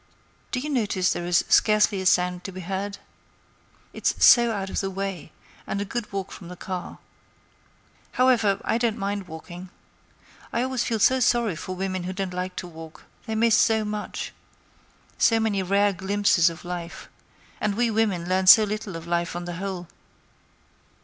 Do 0.51 0.59
you 0.59 0.71
notice 0.71 1.13
there 1.13 1.27
is 1.27 1.45
scarcely 1.47 2.01
a 2.01 2.07
sound 2.07 2.43
to 2.45 2.51
be 2.51 2.61
heard? 2.61 2.97
It's 3.93 4.15
so 4.25 4.51
out 4.51 4.71
of 4.71 4.79
the 4.79 4.89
way; 4.89 5.31
and 5.67 5.79
a 5.79 5.85
good 5.85 6.11
walk 6.11 6.31
from 6.31 6.47
the 6.47 6.55
car. 6.55 6.97
However, 8.13 8.59
I 8.65 8.79
don't 8.79 8.97
mind 8.97 9.27
walking. 9.27 9.69
I 10.51 10.63
always 10.63 10.83
feel 10.83 10.97
so 10.97 11.19
sorry 11.19 11.55
for 11.55 11.75
women 11.75 12.05
who 12.05 12.13
don't 12.13 12.33
like 12.33 12.55
to 12.55 12.67
walk; 12.67 13.03
they 13.27 13.35
miss 13.35 13.55
so 13.55 13.85
much—so 13.85 15.39
many 15.39 15.61
rare 15.61 15.91
little 15.91 16.07
glimpses 16.07 16.49
of 16.49 16.65
life; 16.65 17.07
and 17.59 17.75
we 17.75 17.91
women 17.91 18.27
learn 18.27 18.47
so 18.47 18.63
little 18.63 18.95
of 18.95 19.05
life 19.05 19.35
on 19.35 19.45
the 19.45 19.57
whole. 19.57 19.87